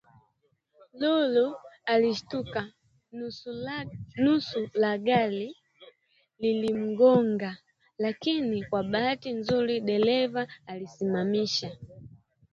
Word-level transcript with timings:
Lulu 1.01 1.53
alishtuka 1.85 2.61
nusuragari 4.25 5.57
limgonge 6.39 7.51
lakini 7.97 8.63
kwa 8.63 8.83
bahati 8.83 9.31
nzuri 9.33 9.79
dereva 9.81 10.47
alilisimamisha 10.67 11.77